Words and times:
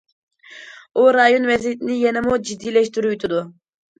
ئۇ 1.01 1.03
رايون 1.15 1.45
ۋەزىيىتىنى 1.51 1.97
يەنىمۇ 1.99 2.39
جىددىيلەشتۈرۈۋېتىدۇ. 2.47 3.45